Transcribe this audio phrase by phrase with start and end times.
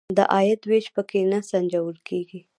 [0.17, 2.41] د عاید وېش په کې نه سنجول کیږي.